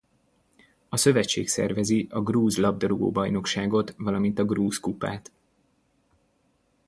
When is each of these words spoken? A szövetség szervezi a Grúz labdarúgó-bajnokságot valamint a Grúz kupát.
A 0.89 0.97
szövetség 0.97 1.47
szervezi 1.47 2.07
a 2.11 2.21
Grúz 2.21 2.57
labdarúgó-bajnokságot 2.57 3.95
valamint 3.97 4.39
a 4.39 4.45
Grúz 4.45 4.77
kupát. 4.79 5.31